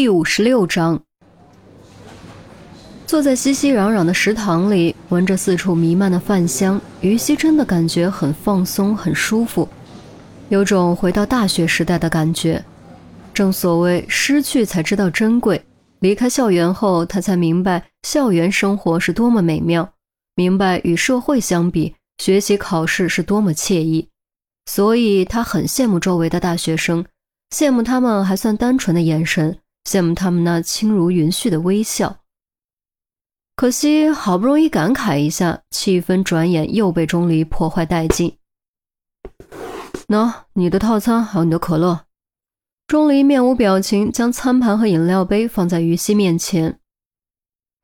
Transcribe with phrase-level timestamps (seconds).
[0.00, 0.98] 第五十六章，
[3.06, 9.68] 坐在熙熙攘攘的食堂里，闻着四处弥漫的饭香，于西真的感觉很放松，很舒服，
[10.48, 12.64] 有种回到大学时代的感觉。
[13.34, 15.62] 正所谓失去才知道珍贵，
[15.98, 19.92] 离开校园后，他才明白校园生活是多么美妙，
[20.34, 24.08] 明白与社会相比，学习考试是多么惬意。
[24.64, 27.04] 所以他很羡慕周围的大学生，
[27.54, 29.58] 羡慕他们还算单纯的眼神。
[29.84, 32.20] 羡慕他们那轻如云絮的微笑，
[33.56, 38.38] 可惜好不容易感慨一下，气氛转眼又被钟离破坏殆尽。
[40.08, 42.06] 喏，你的套餐还有你的可乐。
[42.86, 46.80] 钟离面无表情，将餐盘和饮料杯放在于西面前。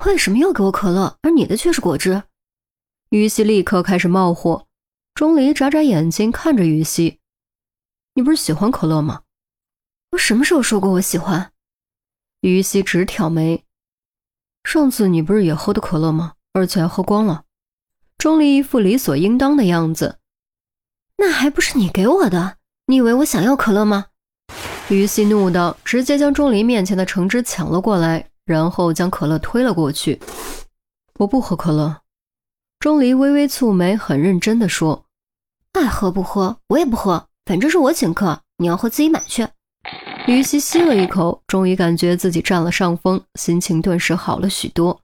[0.04, 2.24] 为什么又给我可乐，而你的却是果汁？
[3.10, 4.66] 于西立刻开始冒火。
[5.14, 7.20] 钟离眨眨眼睛看着于西
[8.14, 9.22] ：“你不是喜欢可乐吗？
[10.10, 11.52] 我什么时候说过我喜欢？”
[12.40, 13.64] 于西直挑眉，
[14.64, 16.34] 上次你不是也喝的可乐吗？
[16.52, 17.44] 而且还喝光了。
[18.18, 20.18] 钟离一副理所应当的样子，
[21.18, 22.56] 那还不是你给我的？
[22.86, 24.06] 你以为我想要可乐吗？
[24.88, 30.20] 于西怒道，直接将钟离面前的橙汁抢了过来，然后将可乐推了过去。
[31.18, 32.02] 我不喝可乐。
[32.78, 35.06] 钟离微微蹙眉，很认真的说
[35.72, 39.48] ：“爱喝不喝，我也不喝，反正是我请客，你要喝自己买去。”
[40.26, 45.00] 于西吸了一口，终于感觉自己占了上风，心情顿时好了许多。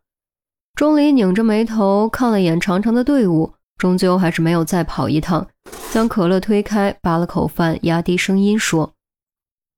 [0.75, 5.47] 钟离拧着眉头看了眼长长的队伍，终究还是没有再跑一趟，
[5.93, 8.95] 将可乐推开，扒了口饭，压低声音说：“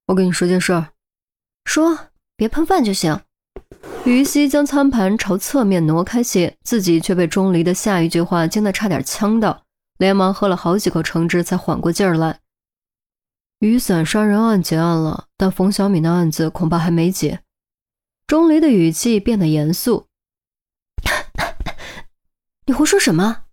[0.07, 0.87] 我跟你说件事儿，
[1.65, 1.99] 说
[2.35, 3.21] 别喷饭就行。”
[4.03, 9.61] 于西将餐盘朝侧面挪开些，自己却被钟离的下一句话惊得差点呛到，
[9.99, 12.39] 连忙喝了好几口橙汁才缓过劲儿来。
[13.59, 17.41] 雨伞杀人案结案了，但冯小敏的案子恐怕还没结。
[18.27, 20.07] 钟离的语气变得严肃
[22.67, 23.43] ：“你胡说什么？”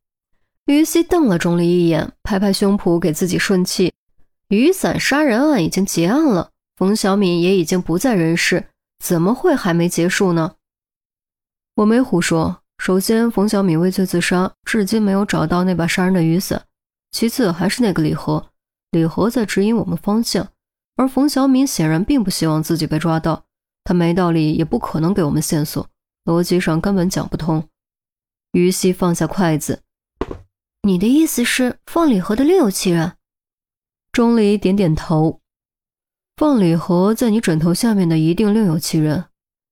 [0.66, 3.92] 于西瞪了钟离一眼，拍拍胸脯给自己顺气
[4.48, 8.68] ：“雨伞杀人案已经结案了，冯小敏也已经不在人世，
[9.04, 10.54] 怎么会还没结束呢？”
[11.76, 12.62] 我没胡说。
[12.78, 16.58] 首先，冯小敏畏罪自杀，至今没有找到那把杀人的雨伞；
[17.12, 18.51] 其次，还是那个礼盒。
[18.92, 20.48] 礼盒在指引我们方向，
[20.96, 23.46] 而冯小敏显然并不希望自己被抓到，
[23.84, 25.88] 他没道理，也不可能给我们线索，
[26.26, 27.66] 逻辑上根本讲不通。
[28.52, 29.80] 于西放下筷子，
[30.82, 33.14] 你的意思是放礼盒的另有其人？
[34.12, 35.40] 钟离点点头，
[36.36, 39.24] 放礼盒在你枕头下面的一定另有其人。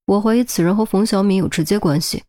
[0.06, 2.24] 我怀疑此人和冯小敏有直接关系，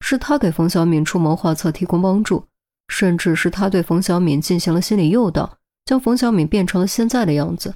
[0.00, 2.48] 是他给冯小敏出谋划策，提供帮助，
[2.88, 5.58] 甚至是他对冯小敏进行了心理诱导。
[5.84, 7.74] 将冯小敏变成了现在的样子。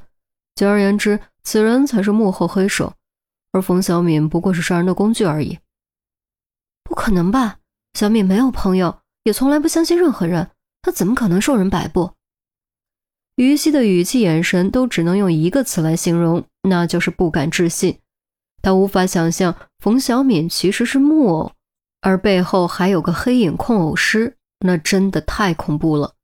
[0.54, 2.94] 简而言之，此人才是幕后黑手，
[3.52, 5.58] 而冯小敏不过是杀人的工具而已。
[6.82, 7.58] 不可能吧？
[7.94, 10.50] 小敏没有朋友，也从来不相信任何人，
[10.82, 12.12] 她怎么可能受人摆布？
[13.36, 18.00] 于西的语气、眼神都只能用一个词来形容，那就是不敢置信。
[18.60, 21.52] 他无法想象冯小敏其实是木偶，
[22.00, 24.36] 而背后还有个黑影控偶师，
[24.66, 26.14] 那真的太恐怖了。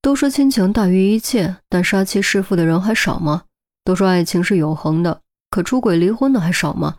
[0.00, 3.44] 都说亲情大于一切，但杀妻弑父的人还少吗？
[3.84, 5.20] 都说爱情是永恒的，
[5.50, 6.96] 可出轨离婚的还少吗？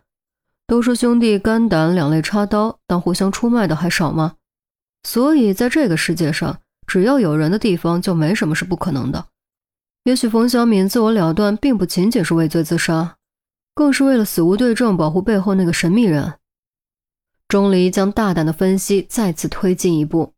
[0.67, 4.35] 都说兄弟肝胆两肋插刀，但互相出卖的还少吗？
[5.03, 9.27] 所以，在这个世界上，只要有人的地方，就没什么是不可能的。
[10.03, 13.15] 也许冯小敏自我了断，并不仅仅是畏罪自杀，
[13.73, 16.33] 更是为了死无对证，保护背后那个神秘人。
[17.47, 20.33] 钟离将大胆的分析再次推进一步。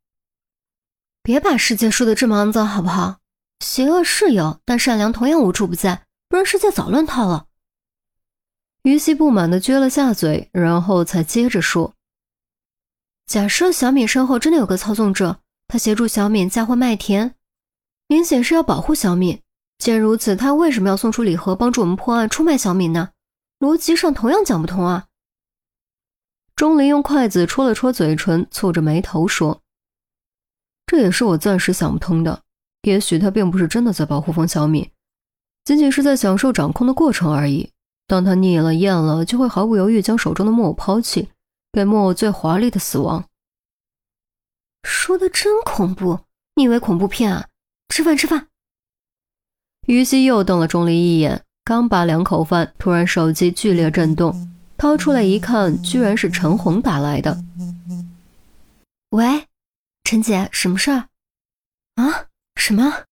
[1.24, 3.18] 别把世界说的这么肮脏，好不好？
[3.60, 7.46] 邪恶是有，但善良同样无处不在，不然世界早乱套了。
[8.82, 11.94] 于西不满的撅了下嘴，然后才接着说
[13.28, 17.36] ：“假设小敏身后真的有个操纵者，他协助小敏嫁祸麦田，
[18.08, 19.40] 明显是要保护小敏。
[19.78, 23.10] 既然如此，他为什么要送出礼盒帮助我们破案、出卖小敏呢？
[23.60, 25.06] 逻辑上同样讲不通啊！”
[26.58, 29.62] 钟离用筷子戳了戳嘴唇，蹙着眉头说。
[30.92, 32.42] 这也是我暂时想不通的。
[32.82, 34.86] 也许他并不是真的在保护冯小敏，
[35.64, 37.70] 仅仅是在享受掌控的过程而已。
[38.08, 41.30] 当他腻了、厌了，就会毫不犹豫将手中的木偶抛弃，
[41.72, 43.24] 给木偶最华丽的死亡。
[44.84, 46.20] 说的真恐怖！
[46.56, 47.48] 你以为恐怖片啊？
[47.88, 48.48] 吃饭，吃饭。
[49.88, 57.42] 于西又瞪了钟离一眼，刚扒两口饭，突然手机剧烈震动，掏出来一看，居然是陈红打来的。
[59.12, 59.48] 喂。
[60.12, 61.08] 陈姐，什么事儿？
[61.96, 62.28] 啊？
[62.58, 63.06] 什么？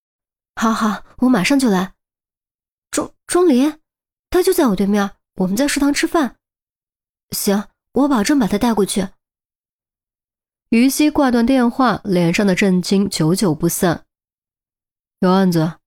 [0.54, 1.94] 好好，我马上就来。
[2.90, 3.72] 钟钟离，
[4.28, 6.36] 他就在我对面，我们在食堂吃饭。
[7.30, 9.08] 行，我保证把他带过去。
[10.68, 14.04] 于西挂断电话，脸上的震惊久久不散。
[15.20, 15.78] 有案子？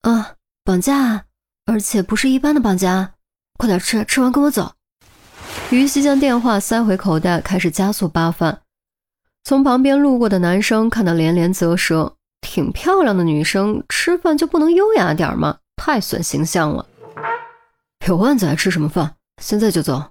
[0.00, 0.34] 啊，
[0.64, 1.26] 绑架，
[1.66, 3.14] 而且不是一般的绑架。
[3.56, 4.74] 快点吃，吃完跟我走。
[5.70, 8.63] 于西将电话塞回口袋，开始加速扒饭。
[9.46, 12.16] 从旁边路过的男生看得连连啧舌。
[12.40, 15.58] 挺漂亮的女生，吃饭就不能优雅点吗？
[15.76, 16.86] 太损形象了。
[18.06, 19.16] 有案子还吃什么饭？
[19.42, 20.02] 现在就走。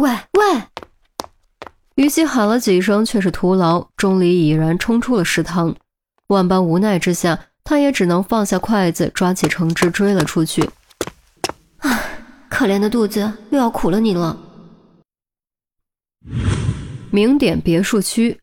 [0.00, 0.62] 喂喂！
[1.96, 3.88] 于西喊了几声，却是徒劳。
[3.96, 5.74] 钟离已然冲出了食堂，
[6.28, 10.68] 万般无奈之下，他也只能放下筷子，抓起橙汁追了出去。
[11.78, 12.00] 唉，
[12.48, 14.36] 可怜的肚子又要苦了你了。
[17.10, 18.40] 名典别墅区，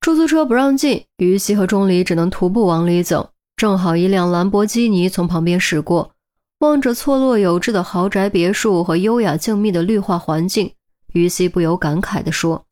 [0.00, 3.30] 出租车不让进，于西和钟离只能徒步往里走。
[3.56, 6.12] 正好一辆兰博基尼从旁边驶过，
[6.58, 10.74] 望着错落有致的豪宅别墅和优雅静谧的绿化环境。
[11.12, 12.64] 于西不由感慨地说：“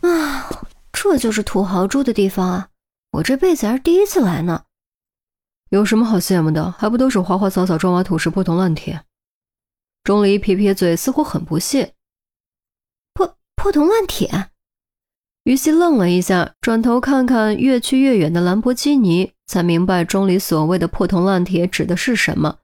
[0.00, 0.48] 啊，
[0.92, 2.68] 这就是土豪住的地方啊！
[3.12, 4.64] 我这辈子还是第一次来呢。
[5.70, 6.70] 有什么好羡慕的？
[6.72, 9.02] 还不都是花花草草、砖瓦土石、破铜烂铁？”
[10.04, 11.94] 钟离撇撇嘴，似乎很不屑
[13.60, 14.48] ：“破破铜烂铁？”
[15.44, 22.56] 于西愣了一下，转头看看越去越远的兰博基尼，才明白钟离所谓的破铜烂铁指的是什么。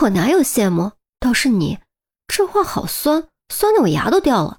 [0.00, 0.90] 我哪有羡慕？
[1.20, 1.78] 倒是你。
[2.26, 4.58] 这话好酸，酸的我牙都掉了。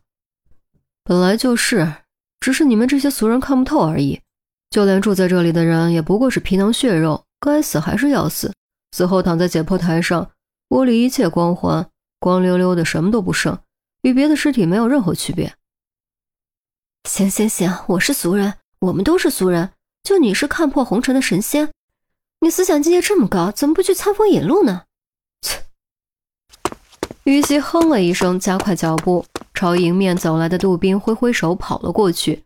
[1.04, 1.96] 本来就是，
[2.40, 4.22] 只是你们这些俗人看不透而已。
[4.70, 8.54] 就连住在这里的人，也不过是皮囊血肉，该死还是要死。
[8.94, 10.32] 死后躺在解剖台上，
[10.70, 11.90] 窝里一切光环，
[12.20, 13.58] 光溜溜的，什么都不剩，
[14.02, 15.56] 与别的尸体没有任何区别。
[17.10, 19.72] 行行行，我是俗人，我们都是俗人。
[20.04, 21.72] 就你是看破红尘的神仙，
[22.40, 24.84] 你思想境界这么高，怎么不去餐风饮露呢？
[27.24, 32.46] 于西哼了一声，加快脚步，朝迎面走来的杜宾挥挥手，跑了过去。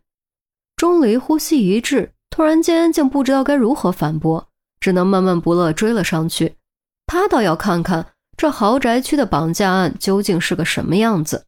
[0.76, 4.48] 钟离呼吸一滞，突然间竟不知道该如何反驳，
[4.80, 6.56] 只能闷闷不乐追了上去。
[7.06, 8.11] 他倒要看看
[8.42, 11.46] 这豪宅区的绑架案究竟是个什么样子。